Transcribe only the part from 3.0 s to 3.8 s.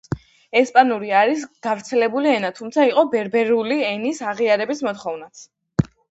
ბერბერული